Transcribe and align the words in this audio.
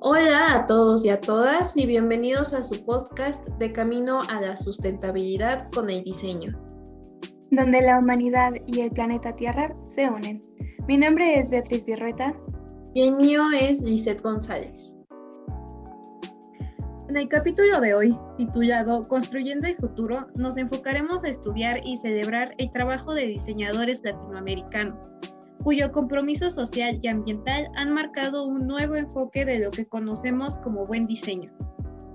Hola 0.00 0.54
a 0.54 0.66
todos 0.66 1.04
y 1.04 1.10
a 1.10 1.20
todas 1.20 1.76
y 1.76 1.86
bienvenidos 1.86 2.52
a 2.54 2.62
su 2.62 2.84
podcast 2.84 3.46
de 3.58 3.72
Camino 3.72 4.20
a 4.28 4.40
la 4.40 4.56
Sustentabilidad 4.56 5.70
con 5.72 5.90
el 5.90 6.02
Diseño. 6.02 6.52
Donde 7.50 7.82
la 7.82 7.98
humanidad 7.98 8.52
y 8.66 8.80
el 8.80 8.90
planeta 8.90 9.34
Tierra 9.34 9.68
se 9.86 10.08
unen. 10.08 10.42
Mi 10.86 10.96
nombre 10.96 11.38
es 11.38 11.50
Beatriz 11.50 11.84
Birrueta. 11.84 12.34
Y 12.94 13.02
el 13.08 13.16
mío 13.16 13.42
es 13.58 13.82
Lisette 13.82 14.22
González. 14.22 14.97
En 17.08 17.16
el 17.16 17.26
capítulo 17.26 17.80
de 17.80 17.94
hoy, 17.94 18.18
titulado 18.36 19.06
Construyendo 19.08 19.66
el 19.66 19.76
futuro, 19.76 20.26
nos 20.34 20.58
enfocaremos 20.58 21.24
a 21.24 21.28
estudiar 21.28 21.80
y 21.82 21.96
celebrar 21.96 22.54
el 22.58 22.70
trabajo 22.70 23.14
de 23.14 23.26
diseñadores 23.26 24.04
latinoamericanos, 24.04 25.14
cuyo 25.64 25.90
compromiso 25.90 26.50
social 26.50 26.98
y 27.00 27.08
ambiental 27.08 27.66
han 27.76 27.94
marcado 27.94 28.44
un 28.44 28.66
nuevo 28.66 28.94
enfoque 28.94 29.46
de 29.46 29.58
lo 29.58 29.70
que 29.70 29.86
conocemos 29.86 30.58
como 30.58 30.84
buen 30.84 31.06
diseño. 31.06 31.50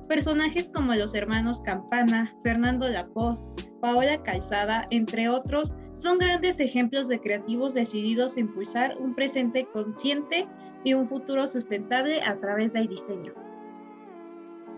Personajes 0.08 0.70
como 0.70 0.94
los 0.94 1.16
hermanos 1.16 1.60
Campana, 1.62 2.32
Fernando 2.44 2.88
Lapoz, 2.88 3.52
Paola 3.82 4.21
Calzada, 4.21 4.85
entre 4.91 5.27
otros, 5.27 5.73
son 5.94 6.20
grandes 6.20 6.60
ejemplos 6.60 7.07
de 7.07 7.20
creativos 7.20 7.73
decididos 7.73 8.38
a 8.38 8.41
impulsar 8.41 8.94
un 8.99 9.16
presente 9.16 9.68
consciente 9.73 10.48
y 10.84 10.94
un 10.94 11.07
futuro 11.07 11.48
sustentable 11.48 12.21
a 12.21 12.40
través 12.40 12.73
del 12.73 12.88
diseño. 12.88 13.34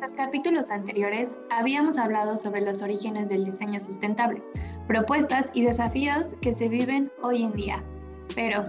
Los 0.01 0.13
capítulos 0.13 0.71
anteriores 0.71 1.35
habíamos 1.49 1.97
hablado 1.97 2.37
sobre 2.37 2.61
los 2.61 2.81
orígenes 2.81 3.29
del 3.29 3.45
diseño 3.45 3.79
sustentable, 3.79 4.43
propuestas 4.87 5.49
y 5.53 5.63
desafíos 5.63 6.35
que 6.41 6.53
se 6.53 6.67
viven 6.67 7.11
hoy 7.23 7.43
en 7.43 7.53
día. 7.53 7.83
Pero, 8.35 8.65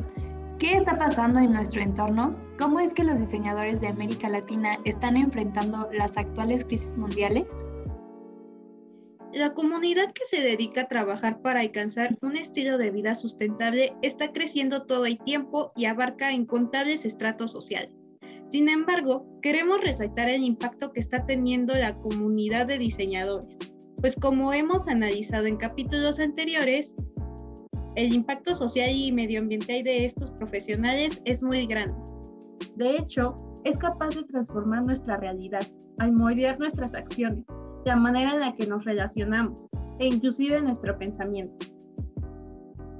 ¿qué 0.58 0.74
está 0.74 0.96
pasando 0.96 1.40
en 1.40 1.52
nuestro 1.52 1.82
entorno? 1.82 2.36
¿Cómo 2.58 2.80
es 2.80 2.94
que 2.94 3.04
los 3.04 3.18
diseñadores 3.18 3.80
de 3.80 3.88
América 3.88 4.28
Latina 4.28 4.78
están 4.84 5.16
enfrentando 5.16 5.90
las 5.92 6.16
actuales 6.16 6.64
crisis 6.64 6.96
mundiales? 6.96 7.66
La 9.32 9.52
comunidad 9.52 10.12
que 10.12 10.24
se 10.24 10.40
dedica 10.40 10.82
a 10.82 10.88
trabajar 10.88 11.42
para 11.42 11.60
alcanzar 11.60 12.16
un 12.22 12.36
estilo 12.36 12.78
de 12.78 12.90
vida 12.90 13.14
sustentable 13.14 13.94
está 14.00 14.32
creciendo 14.32 14.86
todo 14.86 15.04
el 15.04 15.18
tiempo 15.18 15.72
y 15.76 15.84
abarca 15.84 16.32
incontables 16.32 17.04
estratos 17.04 17.50
sociales. 17.50 17.92
Sin 18.48 18.68
embargo, 18.68 19.26
queremos 19.42 19.80
resaltar 19.80 20.28
el 20.28 20.44
impacto 20.44 20.92
que 20.92 21.00
está 21.00 21.26
teniendo 21.26 21.74
la 21.74 21.92
comunidad 21.94 22.66
de 22.66 22.78
diseñadores, 22.78 23.58
pues 24.00 24.14
como 24.14 24.52
hemos 24.52 24.88
analizado 24.88 25.46
en 25.46 25.56
capítulos 25.56 26.20
anteriores, 26.20 26.94
el 27.96 28.12
impacto 28.12 28.54
social 28.54 28.90
y 28.90 29.10
medioambiental 29.10 29.82
de 29.82 30.04
estos 30.04 30.30
profesionales 30.32 31.20
es 31.24 31.42
muy 31.42 31.66
grande. 31.66 31.94
De 32.76 32.98
hecho, 32.98 33.34
es 33.64 33.76
capaz 33.78 34.10
de 34.10 34.22
transformar 34.24 34.84
nuestra 34.84 35.16
realidad, 35.16 35.66
al 35.98 36.12
moldear 36.12 36.58
nuestras 36.60 36.94
acciones, 36.94 37.44
la 37.84 37.96
manera 37.96 38.34
en 38.34 38.40
la 38.40 38.54
que 38.54 38.66
nos 38.66 38.84
relacionamos 38.84 39.66
e 39.98 40.06
inclusive 40.06 40.60
nuestro 40.60 40.96
pensamiento. 40.98 41.66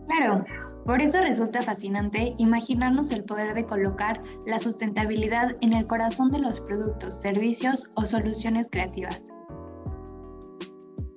Claro, 0.09 0.45
por 0.87 1.03
eso 1.03 1.21
resulta 1.21 1.63
fascinante 1.63 2.35
imaginarnos 2.39 3.11
el 3.11 3.25
poder 3.25 3.55
de 3.55 3.67
colocar 3.67 4.23
la 4.47 4.61
sustentabilidad 4.61 5.57
en 5.61 5.73
el 5.73 5.87
corazón 5.89 6.31
de 6.31 6.39
los 6.39 6.61
productos, 6.61 7.21
servicios 7.21 7.91
o 7.95 8.07
soluciones 8.07 8.71
creativas. 8.71 9.33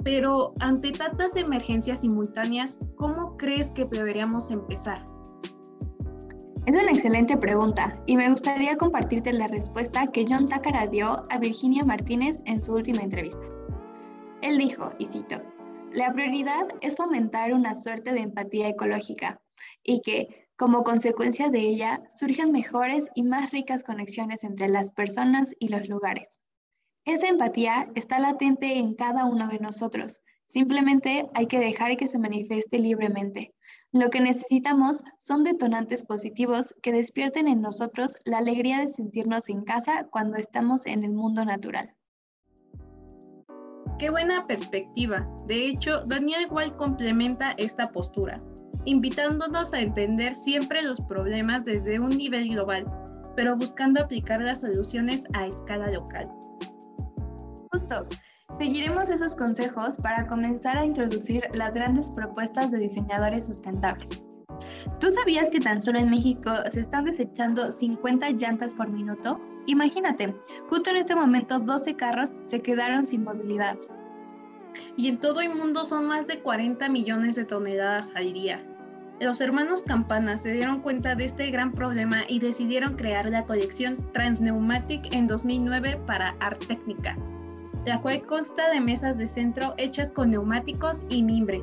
Pero 0.04 0.54
ante 0.60 0.92
tantas 0.92 1.36
emergencias 1.36 2.02
simultáneas, 2.02 2.80
¿cómo 2.96 3.38
crees 3.38 3.72
que 3.72 3.86
deberíamos 3.86 4.50
empezar? 4.50 5.06
Es 6.66 6.76
una 6.76 6.92
excelente 6.92 7.38
pregunta 7.38 8.02
y 8.08 8.18
me 8.18 8.30
gustaría 8.30 8.76
compartirte 8.76 9.34
la 9.34 9.48
respuesta 9.48 10.08
que 10.08 10.26
John 10.28 10.48
Takara 10.48 10.88
dio 10.88 11.26
a 11.30 11.38
Virginia 11.38 11.84
Martínez 11.84 12.42
en 12.46 12.60
su 12.60 12.74
última 12.74 13.02
entrevista. 13.02 13.46
Él 14.42 14.58
dijo, 14.58 14.92
y 14.98 15.06
cito, 15.06 15.42
la 15.92 16.12
prioridad 16.12 16.68
es 16.82 16.96
fomentar 16.96 17.54
una 17.54 17.76
suerte 17.76 18.14
de 18.14 18.22
empatía 18.22 18.70
ecológica 18.70 19.40
y 19.84 20.02
que, 20.02 20.48
como 20.56 20.84
consecuencia 20.84 21.50
de 21.50 21.60
ella, 21.60 22.02
surjan 22.10 22.52
mejores 22.52 23.10
y 23.16 23.24
más 23.24 23.52
ricas 23.52 23.84
conexiones 23.84 24.44
entre 24.44 24.70
las 24.70 24.92
personas 24.92 25.56
y 25.60 25.70
los 25.70 25.88
lugares. 25.88 26.40
Esa 27.06 27.28
empatía 27.28 27.90
está 27.96 28.20
latente 28.20 28.78
en 28.78 28.94
cada 28.94 29.26
uno 29.26 29.48
de 29.48 29.60
nosotros. 29.60 30.22
Simplemente 30.46 31.30
hay 31.34 31.48
que 31.48 31.60
dejar 31.60 31.96
que 31.96 32.08
se 32.08 32.20
manifieste 32.20 32.80
libremente. 32.80 33.54
Lo 33.92 34.10
que 34.10 34.20
necesitamos 34.20 35.04
son 35.18 35.44
detonantes 35.44 36.06
positivos 36.06 36.76
que 36.82 36.92
despierten 36.92 37.48
en 37.48 37.62
nosotros 37.62 38.16
la 38.26 38.40
alegría 38.40 38.80
de 38.80 38.90
sentirnos 38.90 39.50
en 39.50 39.64
casa 39.64 40.08
cuando 40.12 40.38
estamos 40.38 40.86
en 40.86 41.04
el 41.04 41.14
mundo 41.14 41.46
natural. 41.46 41.96
Qué 43.98 44.10
buena 44.10 44.46
perspectiva. 44.46 45.28
De 45.46 45.68
hecho, 45.68 46.04
Daniel 46.06 46.48
Wall 46.50 46.76
complementa 46.78 47.52
esta 47.58 47.92
postura, 47.92 48.38
invitándonos 48.86 49.74
a 49.74 49.82
entender 49.82 50.34
siempre 50.34 50.82
los 50.84 51.00
problemas 51.02 51.66
desde 51.66 52.00
un 52.00 52.10
nivel 52.10 52.50
global, 52.50 52.86
pero 53.36 53.56
buscando 53.56 54.02
aplicar 54.02 54.42
las 54.42 54.62
soluciones 54.62 55.26
a 55.34 55.48
escala 55.48 55.88
local. 55.92 56.30
Justo. 57.72 58.08
Seguiremos 58.58 59.10
esos 59.10 59.36
consejos 59.36 59.96
para 60.04 60.28
comenzar 60.28 60.78
a 60.78 60.86
introducir 60.86 61.44
las 61.54 61.74
grandes 61.74 62.12
propuestas 62.12 62.70
de 62.72 62.80
diseñadores 62.80 63.46
sustentables. 63.46 64.22
¿Tú 65.00 65.10
sabías 65.12 65.50
que 65.50 65.62
tan 65.62 65.80
solo 65.82 66.00
en 66.00 66.10
México 66.10 66.52
se 66.70 66.82
están 66.82 67.06
desechando 67.06 67.72
50 67.72 68.32
llantas 68.32 68.74
por 68.74 68.90
minuto? 68.90 69.40
Imagínate, 69.68 70.36
justo 70.70 70.90
en 70.90 70.98
este 70.98 71.16
momento 71.16 71.60
12 71.60 71.96
carros 71.96 72.38
se 72.44 72.62
quedaron 72.62 73.06
sin 73.06 73.24
movilidad. 73.24 73.78
Y 74.96 75.08
en 75.08 75.20
todo 75.20 75.42
el 75.42 75.56
mundo 75.56 75.86
son 75.86 76.06
más 76.06 76.28
de 76.28 76.40
40 76.40 76.90
millones 76.90 77.36
de 77.36 77.46
toneladas 77.46 78.12
al 78.16 78.34
día. 78.34 78.64
Los 79.22 79.42
hermanos 79.42 79.84
Campana 79.84 80.38
se 80.38 80.54
dieron 80.54 80.82
cuenta 80.82 81.14
de 81.14 81.26
este 81.26 81.52
gran 81.52 81.74
problema 81.74 82.24
y 82.30 82.40
decidieron 82.40 82.96
crear 82.96 83.26
la 83.30 83.44
colección 83.44 83.98
Transneumatic 84.14 85.14
en 85.14 85.28
2009 85.28 86.00
para 86.06 86.36
Art 86.40 86.66
Technica, 86.68 87.18
la 87.86 88.02
cual 88.02 88.22
consta 88.26 88.70
de 88.70 88.80
mesas 88.80 89.18
de 89.18 89.28
centro 89.28 89.74
hechas 89.78 90.12
con 90.12 90.32
neumáticos 90.32 91.04
y 91.10 91.22
mimbre. 91.22 91.62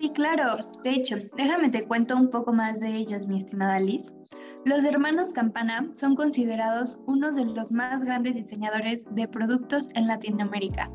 Sí, 0.00 0.10
claro. 0.10 0.56
De 0.82 0.90
hecho, 0.90 1.14
déjame 1.36 1.70
te 1.70 1.86
cuento 1.86 2.16
un 2.16 2.30
poco 2.30 2.52
más 2.52 2.80
de 2.80 2.96
ellos, 2.96 3.28
mi 3.28 3.38
estimada 3.38 3.78
Liz. 3.78 4.10
Los 4.64 4.84
hermanos 4.84 5.32
Campana 5.32 5.90
son 5.96 6.14
considerados 6.14 6.96
unos 7.06 7.34
de 7.34 7.44
los 7.44 7.72
más 7.72 8.04
grandes 8.04 8.34
diseñadores 8.34 9.04
de 9.10 9.26
productos 9.26 9.88
en 9.94 10.06
Latinoamérica. 10.06 10.88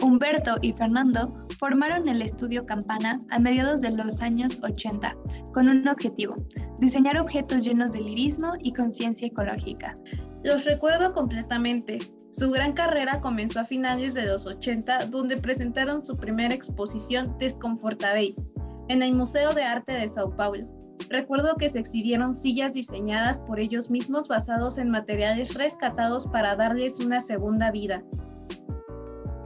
Humberto 0.00 0.56
y 0.62 0.72
Fernando 0.72 1.32
formaron 1.58 2.08
el 2.08 2.22
estudio 2.22 2.64
Campana 2.64 3.18
a 3.30 3.40
mediados 3.40 3.80
de 3.80 3.90
los 3.90 4.22
años 4.22 4.60
80 4.62 5.16
con 5.52 5.68
un 5.68 5.88
objetivo, 5.88 6.36
diseñar 6.78 7.20
objetos 7.20 7.64
llenos 7.64 7.90
de 7.90 8.02
lirismo 8.02 8.52
y 8.60 8.72
conciencia 8.72 9.26
ecológica. 9.26 9.94
Los 10.44 10.64
recuerdo 10.64 11.12
completamente. 11.12 11.98
Su 12.30 12.50
gran 12.52 12.72
carrera 12.72 13.20
comenzó 13.20 13.58
a 13.58 13.64
finales 13.64 14.14
de 14.14 14.26
los 14.26 14.46
80, 14.46 15.06
donde 15.06 15.38
presentaron 15.38 16.04
su 16.04 16.16
primera 16.16 16.54
exposición 16.54 17.36
Desconfortabéis 17.40 18.36
en 18.86 19.02
el 19.02 19.12
Museo 19.12 19.52
de 19.52 19.64
Arte 19.64 19.92
de 19.92 20.08
Sao 20.08 20.36
Paulo. 20.36 20.77
Recuerdo 21.10 21.56
que 21.56 21.68
se 21.68 21.78
exhibieron 21.78 22.34
sillas 22.34 22.74
diseñadas 22.74 23.40
por 23.40 23.58
ellos 23.58 23.90
mismos 23.90 24.28
basados 24.28 24.76
en 24.78 24.90
materiales 24.90 25.54
rescatados 25.54 26.26
para 26.26 26.54
darles 26.54 27.00
una 27.00 27.20
segunda 27.20 27.70
vida. 27.70 28.02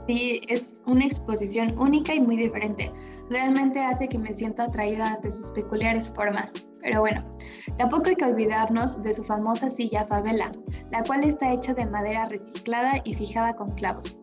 Sí, 0.07 0.41
es 0.49 0.75
una 0.85 1.05
exposición 1.05 1.77
única 1.79 2.13
y 2.13 2.19
muy 2.19 2.35
diferente. 2.35 2.91
Realmente 3.29 3.79
hace 3.79 4.09
que 4.09 4.19
me 4.19 4.33
sienta 4.33 4.65
atraída 4.65 5.13
ante 5.13 5.31
sus 5.31 5.51
peculiares 5.53 6.11
formas. 6.11 6.53
Pero 6.81 6.99
bueno, 6.99 7.23
tampoco 7.77 8.09
hay 8.09 8.15
que 8.15 8.25
olvidarnos 8.25 9.01
de 9.01 9.13
su 9.13 9.23
famosa 9.23 9.71
silla 9.71 10.05
Favela, 10.05 10.49
la 10.91 11.03
cual 11.03 11.23
está 11.23 11.53
hecha 11.53 11.73
de 11.73 11.85
madera 11.85 12.25
reciclada 12.25 13.01
y 13.05 13.13
fijada 13.13 13.53
con 13.53 13.71
clavos. 13.71 14.17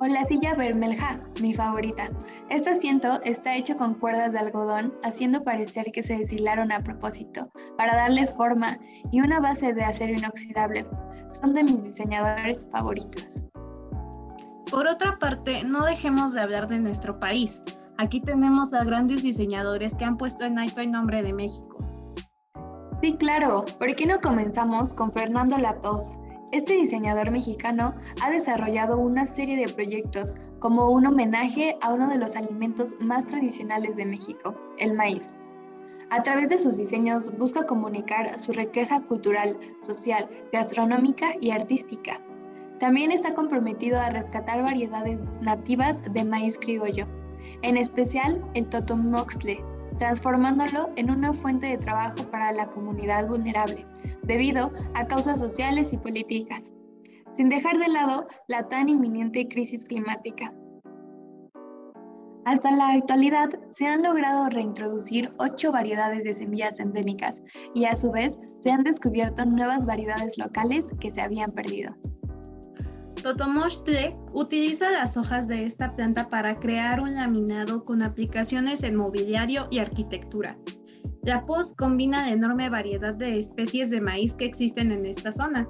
O 0.00 0.06
la 0.06 0.24
silla 0.24 0.54
Bermelja, 0.54 1.20
mi 1.40 1.54
favorita. 1.54 2.10
Este 2.50 2.70
asiento 2.70 3.20
está 3.22 3.54
hecho 3.54 3.76
con 3.76 3.94
cuerdas 3.94 4.32
de 4.32 4.40
algodón, 4.40 4.92
haciendo 5.04 5.44
parecer 5.44 5.86
que 5.92 6.02
se 6.02 6.18
deshilaron 6.18 6.72
a 6.72 6.82
propósito, 6.82 7.48
para 7.78 7.94
darle 7.94 8.26
forma 8.26 8.78
y 9.12 9.20
una 9.20 9.40
base 9.40 9.72
de 9.72 9.84
acero 9.84 10.14
inoxidable. 10.14 10.86
Son 11.30 11.54
de 11.54 11.62
mis 11.62 11.84
diseñadores 11.84 12.68
favoritos. 12.72 13.44
Por 14.70 14.88
otra 14.88 15.18
parte, 15.18 15.62
no 15.62 15.84
dejemos 15.84 16.32
de 16.32 16.40
hablar 16.40 16.66
de 16.66 16.80
nuestro 16.80 17.18
país. 17.20 17.62
Aquí 17.98 18.20
tenemos 18.20 18.74
a 18.74 18.82
grandes 18.82 19.22
diseñadores 19.22 19.94
que 19.94 20.04
han 20.04 20.16
puesto 20.16 20.44
en 20.44 20.58
alto 20.58 20.80
el 20.80 20.90
nombre 20.90 21.22
de 21.22 21.32
México. 21.32 21.78
Sí, 23.00 23.14
claro. 23.16 23.64
¿Por 23.78 23.94
qué 23.94 24.06
no 24.06 24.20
comenzamos 24.20 24.92
con 24.92 25.12
Fernando 25.12 25.56
Latos? 25.58 26.14
Este 26.54 26.74
diseñador 26.74 27.32
mexicano 27.32 27.96
ha 28.22 28.30
desarrollado 28.30 28.96
una 28.96 29.26
serie 29.26 29.56
de 29.56 29.74
proyectos 29.74 30.36
como 30.60 30.88
un 30.88 31.04
homenaje 31.04 31.76
a 31.80 31.92
uno 31.92 32.06
de 32.08 32.16
los 32.16 32.36
alimentos 32.36 32.94
más 33.00 33.26
tradicionales 33.26 33.96
de 33.96 34.06
México, 34.06 34.54
el 34.78 34.94
maíz. 34.94 35.32
A 36.10 36.22
través 36.22 36.50
de 36.50 36.60
sus 36.60 36.76
diseños 36.76 37.36
busca 37.36 37.66
comunicar 37.66 38.38
su 38.38 38.52
riqueza 38.52 39.00
cultural, 39.00 39.58
social, 39.80 40.30
gastronómica 40.52 41.34
y 41.40 41.50
artística. 41.50 42.20
También 42.78 43.10
está 43.10 43.34
comprometido 43.34 43.98
a 43.98 44.10
rescatar 44.10 44.62
variedades 44.62 45.18
nativas 45.40 46.04
de 46.12 46.24
maíz 46.24 46.56
criollo, 46.56 47.08
en 47.62 47.76
especial 47.76 48.40
el 48.54 48.68
totomoxle, 48.68 49.60
transformándolo 49.98 50.86
en 50.96 51.10
una 51.10 51.32
fuente 51.32 51.66
de 51.66 51.78
trabajo 51.78 52.30
para 52.30 52.52
la 52.52 52.68
comunidad 52.68 53.28
vulnerable, 53.28 53.84
debido 54.22 54.72
a 54.94 55.06
causas 55.06 55.38
sociales 55.38 55.92
y 55.92 55.98
políticas, 55.98 56.72
sin 57.32 57.48
dejar 57.48 57.78
de 57.78 57.88
lado 57.88 58.26
la 58.48 58.68
tan 58.68 58.88
inminente 58.88 59.48
crisis 59.48 59.84
climática. 59.84 60.52
Hasta 62.44 62.70
la 62.70 62.88
actualidad 62.92 63.48
se 63.70 63.86
han 63.86 64.02
logrado 64.02 64.50
reintroducir 64.50 65.28
ocho 65.38 65.72
variedades 65.72 66.24
de 66.24 66.34
semillas 66.34 66.78
endémicas 66.78 67.42
y 67.74 67.86
a 67.86 67.96
su 67.96 68.10
vez 68.10 68.38
se 68.60 68.70
han 68.70 68.84
descubierto 68.84 69.44
nuevas 69.46 69.86
variedades 69.86 70.36
locales 70.36 70.90
que 71.00 71.10
se 71.10 71.22
habían 71.22 71.52
perdido. 71.52 71.94
Totomoxtle 73.24 74.12
utiliza 74.34 74.90
las 74.90 75.16
hojas 75.16 75.48
de 75.48 75.62
esta 75.62 75.96
planta 75.96 76.28
para 76.28 76.60
crear 76.60 77.00
un 77.00 77.14
laminado 77.14 77.82
con 77.82 78.02
aplicaciones 78.02 78.82
en 78.82 78.96
mobiliario 78.96 79.66
y 79.70 79.78
arquitectura. 79.78 80.58
La 81.22 81.40
POS 81.40 81.72
combina 81.72 82.26
la 82.26 82.32
enorme 82.32 82.68
variedad 82.68 83.16
de 83.16 83.38
especies 83.38 83.88
de 83.88 84.02
maíz 84.02 84.36
que 84.36 84.44
existen 84.44 84.92
en 84.92 85.06
esta 85.06 85.32
zona, 85.32 85.66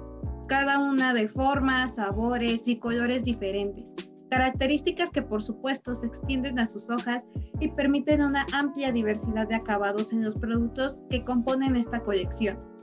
cada 0.49 0.79
una 0.79 1.13
de 1.13 1.29
formas, 1.29 1.95
sabores 1.95 2.67
y 2.67 2.77
colores 2.77 3.23
diferentes, 3.23 3.85
características 4.29 5.09
que 5.09 5.21
por 5.21 5.41
supuesto 5.41 5.95
se 5.95 6.07
extienden 6.07 6.59
a 6.59 6.67
sus 6.67 6.89
hojas 6.89 7.25
y 7.61 7.71
permiten 7.71 8.21
una 8.21 8.45
amplia 8.51 8.91
diversidad 8.91 9.47
de 9.47 9.55
acabados 9.55 10.11
en 10.11 10.25
los 10.25 10.35
productos 10.35 11.03
que 11.09 11.23
componen 11.23 11.77
esta 11.77 12.01
colección. 12.01 12.74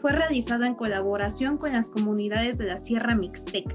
Fue 0.00 0.12
realizado 0.12 0.64
en 0.64 0.74
colaboración 0.74 1.56
con 1.56 1.72
las 1.72 1.88
comunidades 1.88 2.58
de 2.58 2.66
la 2.66 2.78
Sierra 2.78 3.14
Mixteca. 3.14 3.74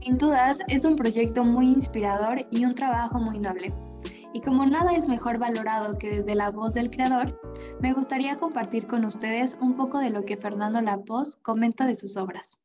Sin 0.00 0.18
dudas, 0.18 0.58
es 0.66 0.84
un 0.84 0.96
proyecto 0.96 1.44
muy 1.44 1.66
inspirador 1.68 2.48
y 2.50 2.64
un 2.64 2.74
trabajo 2.74 3.20
muy 3.20 3.38
noble. 3.38 3.72
Y 4.32 4.40
como 4.40 4.66
nada 4.66 4.92
es 4.94 5.06
mejor 5.06 5.38
valorado 5.38 5.98
que 5.98 6.10
desde 6.10 6.34
la 6.34 6.50
voz 6.50 6.74
del 6.74 6.90
creador, 6.90 7.40
me 7.80 7.92
gustaría 7.92 8.36
compartir 8.36 8.88
con 8.88 9.04
ustedes 9.04 9.56
un 9.60 9.76
poco 9.76 10.00
de 10.00 10.10
lo 10.10 10.24
que 10.24 10.36
Fernando 10.36 10.80
Lapoz 10.80 11.36
comenta 11.36 11.86
de 11.86 11.94
sus 11.94 12.16
obras. 12.16 12.58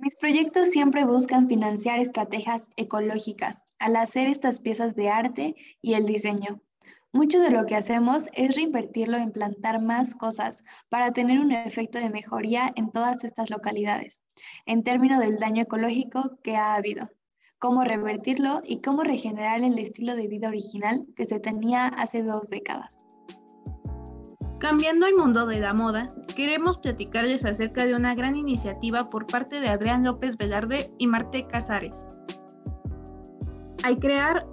Mis 0.00 0.14
proyectos 0.14 0.68
siempre 0.68 1.04
buscan 1.04 1.48
financiar 1.48 1.98
estrategias 1.98 2.70
ecológicas 2.76 3.64
al 3.80 3.96
hacer 3.96 4.28
estas 4.28 4.60
piezas 4.60 4.94
de 4.94 5.08
arte 5.10 5.56
y 5.82 5.94
el 5.94 6.06
diseño. 6.06 6.62
Mucho 7.12 7.40
de 7.40 7.50
lo 7.50 7.66
que 7.66 7.74
hacemos 7.74 8.28
es 8.32 8.54
reinvertirlo 8.54 9.16
en 9.16 9.32
plantar 9.32 9.82
más 9.82 10.14
cosas 10.14 10.62
para 10.88 11.10
tener 11.12 11.40
un 11.40 11.50
efecto 11.50 11.98
de 11.98 12.10
mejoría 12.10 12.72
en 12.76 12.92
todas 12.92 13.24
estas 13.24 13.50
localidades, 13.50 14.22
en 14.66 14.84
términos 14.84 15.18
del 15.18 15.38
daño 15.38 15.62
ecológico 15.62 16.38
que 16.44 16.54
ha 16.54 16.76
habido, 16.76 17.10
cómo 17.58 17.82
revertirlo 17.82 18.62
y 18.64 18.80
cómo 18.82 19.02
regenerar 19.02 19.62
el 19.62 19.80
estilo 19.80 20.14
de 20.14 20.28
vida 20.28 20.46
original 20.46 21.08
que 21.16 21.24
se 21.24 21.40
tenía 21.40 21.88
hace 21.88 22.22
dos 22.22 22.50
décadas. 22.50 23.07
Cambiando 24.58 25.06
el 25.06 25.14
mundo 25.14 25.46
de 25.46 25.60
la 25.60 25.72
moda, 25.72 26.10
queremos 26.34 26.78
platicarles 26.78 27.44
acerca 27.44 27.86
de 27.86 27.94
una 27.94 28.16
gran 28.16 28.36
iniciativa 28.36 29.08
por 29.08 29.26
parte 29.26 29.60
de 29.60 29.68
Adrián 29.68 30.04
López 30.04 30.36
Velarde 30.36 30.92
y 30.98 31.06
Marte 31.06 31.46
Casares. 31.46 32.08
Al 33.84 33.98
crear 33.98 34.48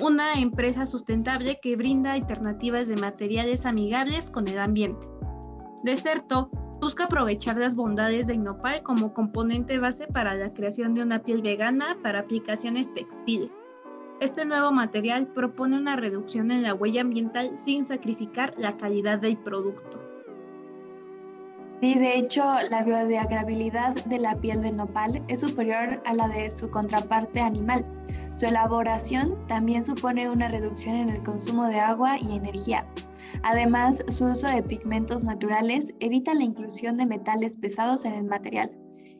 una 0.00 0.34
empresa 0.34 0.86
sustentable 0.86 1.58
que 1.60 1.74
brinda 1.74 2.12
alternativas 2.12 2.86
de 2.86 2.96
materiales 2.96 3.66
amigables 3.66 4.30
con 4.30 4.46
el 4.46 4.60
ambiente. 4.60 5.04
Deserto 5.82 6.48
busca 6.80 7.04
aprovechar 7.04 7.56
las 7.56 7.74
bondades 7.74 8.28
de 8.28 8.36
nopal 8.36 8.82
como 8.84 9.12
componente 9.12 9.78
base 9.78 10.06
para 10.06 10.34
la 10.34 10.52
creación 10.52 10.94
de 10.94 11.02
una 11.02 11.22
piel 11.22 11.42
vegana 11.42 11.96
para 12.00 12.20
aplicaciones 12.20 12.92
textiles. 12.94 13.50
Este 14.18 14.46
nuevo 14.46 14.72
material 14.72 15.26
propone 15.26 15.76
una 15.76 15.94
reducción 15.94 16.50
en 16.50 16.62
la 16.62 16.72
huella 16.72 17.02
ambiental 17.02 17.58
sin 17.58 17.84
sacrificar 17.84 18.54
la 18.56 18.74
calidad 18.78 19.18
del 19.18 19.36
producto. 19.36 20.00
Sí, 21.82 21.98
de 21.98 22.16
hecho, 22.16 22.42
la 22.70 22.82
biodegradabilidad 22.82 23.94
de 24.06 24.18
la 24.18 24.34
piel 24.34 24.62
de 24.62 24.72
nopal 24.72 25.22
es 25.28 25.40
superior 25.40 26.00
a 26.06 26.14
la 26.14 26.28
de 26.28 26.50
su 26.50 26.70
contraparte 26.70 27.40
animal. 27.40 27.84
Su 28.36 28.46
elaboración 28.46 29.38
también 29.48 29.84
supone 29.84 30.30
una 30.30 30.48
reducción 30.48 30.94
en 30.94 31.10
el 31.10 31.22
consumo 31.22 31.68
de 31.68 31.78
agua 31.78 32.16
y 32.18 32.36
energía. 32.36 32.86
Además, 33.42 34.02
su 34.08 34.24
uso 34.24 34.48
de 34.48 34.62
pigmentos 34.62 35.24
naturales 35.24 35.92
evita 36.00 36.32
la 36.32 36.44
inclusión 36.44 36.96
de 36.96 37.04
metales 37.04 37.58
pesados 37.58 38.06
en 38.06 38.14
el 38.14 38.24
material. 38.24 38.70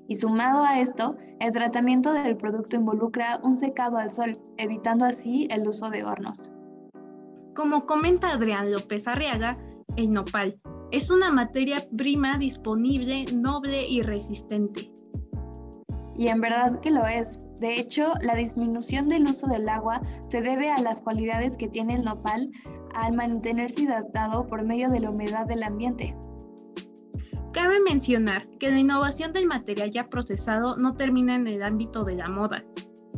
Y 0.09 0.17
sumado 0.17 0.65
a 0.65 0.81
esto, 0.81 1.17
el 1.41 1.53
tratamiento 1.53 2.13
del 2.13 2.37
producto 2.37 2.77
involucra 2.77 3.41
un 3.43 3.57
secado 3.57 3.97
al 3.97 4.11
sol, 4.11 4.39
evitando 4.57 5.05
así 5.05 5.49
el 5.51 5.67
uso 5.67 5.91
de 5.91 6.05
hornos. 6.05 6.53
Como 7.55 7.87
comenta 7.87 8.33
Adrián 8.33 8.71
López 8.71 9.09
Arriaga, 9.09 9.57
el 9.97 10.13
nopal 10.13 10.61
es 10.93 11.11
una 11.11 11.31
materia 11.31 11.77
prima 11.97 12.39
disponible, 12.39 13.25
noble 13.35 13.89
y 13.89 14.03
resistente. 14.03 14.93
Y 16.15 16.29
en 16.29 16.41
verdad 16.41 16.81
que 16.81 16.91
lo 16.91 17.07
es. 17.07 17.41
De 17.59 17.81
hecho, 17.81 18.13
la 18.21 18.35
disminución 18.35 19.09
del 19.09 19.25
uso 19.25 19.47
del 19.47 19.69
agua 19.69 20.01
se 20.29 20.43
debe 20.43 20.71
a 20.71 20.81
las 20.81 21.03
cualidades 21.03 21.57
que 21.57 21.69
tiene 21.69 21.95
el 21.95 22.05
nopal 22.05 22.51
al 22.95 23.15
mantenerse 23.15 23.83
hidratado 23.83 24.47
por 24.47 24.65
medio 24.65 24.91
de 24.91 25.01
la 25.01 25.11
humedad 25.11 25.47
del 25.47 25.63
ambiente. 25.63 26.15
Cabe 27.57 27.81
mencionar 27.81 28.47
que 28.61 28.71
la 28.71 28.81
innovación 28.81 29.33
del 29.33 29.47
material 29.47 29.91
ya 29.91 30.11
procesado 30.11 30.77
no 30.77 30.93
termina 30.93 31.37
en 31.37 31.47
el 31.47 31.63
ámbito 31.63 32.05
de 32.05 32.15
la 32.15 32.29
moda. 32.29 32.63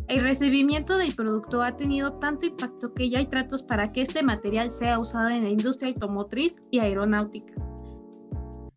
El 0.07 0.21
recibimiento 0.21 0.97
del 0.97 1.17
producto 1.17 1.61
ha 1.61 1.77
tenido 1.77 2.13
tanto 2.21 2.47
impacto 2.47 2.95
que 2.95 3.11
ya 3.11 3.19
hay 3.19 3.27
tratos 3.27 3.65
para 3.65 3.91
que 3.91 4.03
este 4.03 4.23
material 4.23 4.71
sea 4.71 5.01
usado 5.01 5.31
en 5.31 5.43
la 5.43 5.51
industria 5.51 5.91
automotriz 5.91 6.63
y 6.71 6.79
aeronáutica. 6.79 7.53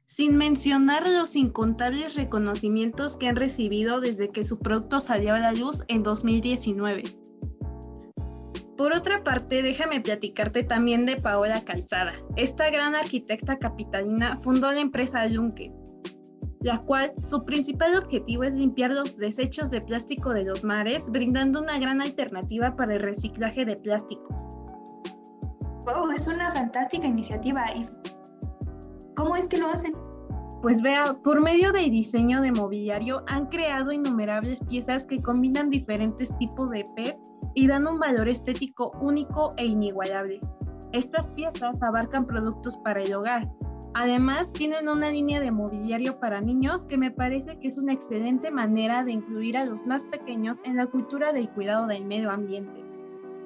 Sin 0.05 0.35
mencionar 0.35 1.07
los 1.07 1.35
incontables 1.35 2.15
reconocimientos 2.15 3.15
que 3.15 3.27
han 3.27 3.35
recibido 3.35 3.99
desde 3.99 4.29
que 4.29 4.43
su 4.43 4.57
producto 4.57 4.99
salió 4.99 5.35
a 5.35 5.39
la 5.39 5.53
luz 5.53 5.83
en 5.89 6.01
2019. 6.01 7.03
Por 8.81 8.93
otra 8.93 9.23
parte, 9.23 9.61
déjame 9.61 10.01
platicarte 10.01 10.63
también 10.63 11.05
de 11.05 11.15
Paola 11.15 11.63
Calzada. 11.63 12.13
Esta 12.35 12.71
gran 12.71 12.95
arquitecta 12.95 13.59
capitalina 13.59 14.35
fundó 14.37 14.71
la 14.71 14.79
empresa 14.79 15.23
Lunke, 15.27 15.71
la 16.61 16.79
cual 16.79 17.13
su 17.21 17.45
principal 17.45 17.95
objetivo 17.95 18.43
es 18.43 18.55
limpiar 18.55 18.89
los 18.89 19.15
desechos 19.17 19.69
de 19.69 19.81
plástico 19.81 20.33
de 20.33 20.45
los 20.45 20.63
mares, 20.63 21.07
brindando 21.11 21.61
una 21.61 21.77
gran 21.77 22.01
alternativa 22.01 22.75
para 22.75 22.95
el 22.95 23.03
reciclaje 23.03 23.65
de 23.65 23.75
plásticos. 23.75 24.35
¡Wow! 25.85 26.13
Es 26.15 26.25
una 26.25 26.51
fantástica 26.51 27.05
iniciativa. 27.05 27.63
¿Cómo 29.15 29.35
es 29.35 29.47
que 29.47 29.59
lo 29.59 29.67
hacen? 29.67 29.93
Pues 30.61 30.79
vea, 30.83 31.15
por 31.23 31.41
medio 31.41 31.71
del 31.71 31.89
diseño 31.89 32.39
de 32.39 32.51
mobiliario 32.51 33.23
han 33.25 33.47
creado 33.47 33.91
innumerables 33.91 34.63
piezas 34.69 35.07
que 35.07 35.19
combinan 35.19 35.71
diferentes 35.71 36.37
tipos 36.37 36.69
de 36.69 36.85
PET 36.95 37.17
y 37.55 37.65
dan 37.65 37.87
un 37.87 37.97
valor 37.97 38.29
estético 38.29 38.91
único 39.01 39.55
e 39.57 39.65
inigualable. 39.65 40.39
Estas 40.91 41.25
piezas 41.33 41.81
abarcan 41.81 42.27
productos 42.27 42.77
para 42.83 43.01
el 43.01 43.11
hogar. 43.15 43.49
Además, 43.95 44.53
tienen 44.53 44.87
una 44.87 45.09
línea 45.09 45.39
de 45.39 45.49
mobiliario 45.49 46.19
para 46.19 46.41
niños 46.41 46.85
que 46.85 46.97
me 46.97 47.09
parece 47.09 47.57
que 47.57 47.67
es 47.67 47.79
una 47.79 47.93
excelente 47.93 48.51
manera 48.51 49.03
de 49.03 49.13
incluir 49.13 49.57
a 49.57 49.65
los 49.65 49.87
más 49.87 50.05
pequeños 50.05 50.59
en 50.63 50.77
la 50.77 50.85
cultura 50.85 51.33
del 51.33 51.49
cuidado 51.49 51.87
del 51.87 52.05
medio 52.05 52.29
ambiente. 52.29 52.83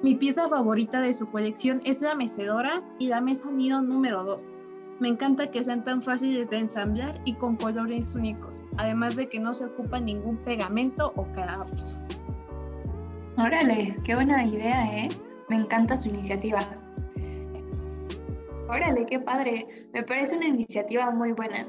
Mi 0.02 0.16
pieza 0.16 0.50
favorita 0.50 1.00
de 1.00 1.14
su 1.14 1.30
colección 1.30 1.80
es 1.84 2.02
la 2.02 2.14
mecedora 2.14 2.82
y 2.98 3.06
la 3.06 3.22
mesa 3.22 3.50
nido 3.50 3.80
número 3.80 4.22
2 4.22 4.55
me 4.98 5.08
encanta 5.08 5.50
que 5.50 5.62
sean 5.62 5.84
tan 5.84 6.02
fáciles 6.02 6.48
de 6.48 6.58
ensamblar 6.58 7.20
y 7.24 7.34
con 7.34 7.56
colores 7.56 8.14
únicos, 8.14 8.64
además 8.78 9.16
de 9.16 9.28
que 9.28 9.38
no 9.38 9.52
se 9.52 9.66
ocupa 9.66 10.00
ningún 10.00 10.38
pegamento 10.38 11.12
o 11.16 11.30
carabos. 11.32 12.02
Órale, 13.36 13.96
qué 14.04 14.14
buena 14.14 14.44
idea, 14.44 14.86
¿eh? 14.96 15.08
Me 15.48 15.56
encanta 15.56 15.96
su 15.96 16.08
iniciativa. 16.08 16.60
Órale, 18.68 19.04
qué 19.06 19.20
padre. 19.20 19.66
Me 19.92 20.02
parece 20.02 20.36
una 20.36 20.46
iniciativa 20.46 21.10
muy 21.10 21.32
buena. 21.32 21.68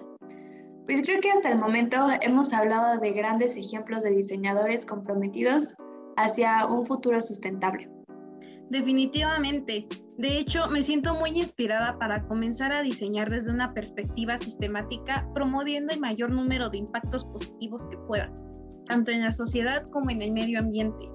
Pues 0.86 1.02
creo 1.02 1.20
que 1.20 1.30
hasta 1.30 1.50
el 1.50 1.60
momento 1.60 1.98
hemos 2.22 2.54
hablado 2.54 2.98
de 2.98 3.12
grandes 3.12 3.58
ejemplos 3.58 4.04
de 4.04 4.12
diseñadores 4.12 4.86
comprometidos 4.86 5.76
hacia 6.16 6.66
un 6.66 6.86
futuro 6.86 7.22
sustentable. 7.22 7.97
Definitivamente. 8.70 9.88
De 10.18 10.40
hecho, 10.40 10.68
me 10.68 10.82
siento 10.82 11.14
muy 11.14 11.30
inspirada 11.30 11.98
para 12.00 12.26
comenzar 12.28 12.72
a 12.72 12.82
diseñar 12.82 13.30
desde 13.30 13.52
una 13.52 13.68
perspectiva 13.68 14.38
sistemática, 14.38 15.30
promoviendo 15.34 15.94
el 15.94 16.00
mayor 16.00 16.32
número 16.32 16.70
de 16.70 16.80
impactos 16.80 17.24
positivos 17.26 17.86
que 17.86 17.98
pueda, 17.98 18.34
tanto 18.88 19.12
en 19.12 19.22
la 19.22 19.32
sociedad 19.32 19.86
como 19.92 20.10
en 20.10 20.24
el 20.24 20.32
medio 20.32 20.60
ambiente. 20.60 21.10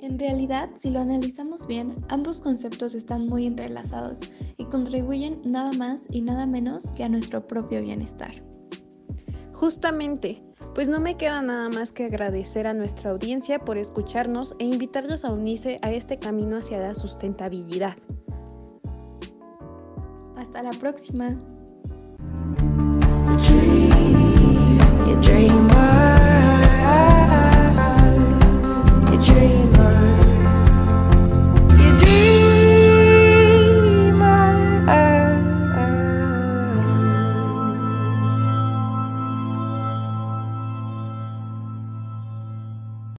En 0.00 0.16
realidad, 0.16 0.70
si 0.76 0.90
lo 0.90 1.00
analizamos 1.00 1.66
bien, 1.66 1.96
ambos 2.08 2.40
conceptos 2.40 2.94
están 2.94 3.26
muy 3.26 3.46
entrelazados 3.46 4.20
y 4.56 4.64
contribuyen 4.66 5.40
nada 5.44 5.72
más 5.72 6.04
y 6.10 6.20
nada 6.20 6.46
menos 6.46 6.92
que 6.92 7.02
a 7.02 7.08
nuestro 7.08 7.44
propio 7.44 7.82
bienestar. 7.82 8.32
Justamente, 9.54 10.40
pues 10.74 10.88
no 10.88 11.00
me 11.00 11.16
queda 11.16 11.42
nada 11.42 11.68
más 11.68 11.92
que 11.92 12.04
agradecer 12.04 12.66
a 12.66 12.74
nuestra 12.74 13.10
audiencia 13.10 13.58
por 13.58 13.78
escucharnos 13.78 14.54
e 14.58 14.64
invitarlos 14.64 15.24
a 15.24 15.32
unirse 15.32 15.78
a 15.82 15.92
este 15.92 16.18
camino 16.18 16.58
hacia 16.58 16.78
la 16.78 16.94
sustentabilidad. 16.94 17.96
Hasta 20.36 20.62
la 20.62 20.70
próxima. 20.70 21.36